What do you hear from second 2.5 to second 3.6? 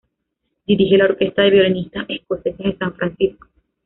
de San Francisco.